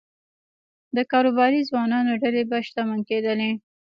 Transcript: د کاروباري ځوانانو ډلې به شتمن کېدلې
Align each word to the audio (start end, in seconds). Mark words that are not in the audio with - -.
د 0.95 0.97
کاروباري 1.11 1.61
ځوانانو 1.69 2.11
ډلې 2.21 2.43
به 2.49 2.57
شتمن 2.67 2.99
کېدلې 3.09 3.51